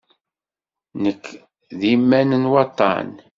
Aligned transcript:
Nekk 1.03 1.25
d 1.79 1.81
iman 1.93 2.29
n 2.41 2.43
waṭṭan. 2.51 3.09